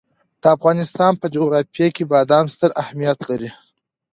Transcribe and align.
د 0.41 0.43
افغانستان 0.55 1.11
په 1.21 1.25
جغرافیه 1.35 1.87
کې 1.95 2.03
بادام 2.13 2.45
ستر 2.53 2.71
اهمیت 2.83 3.19
لري. 3.29 3.51